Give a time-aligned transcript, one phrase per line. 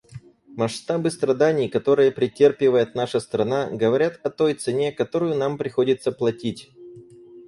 [0.57, 6.71] Масштабы страданий, которые претерпевает наша страна, говорят о той цене, которую нам приходится платить.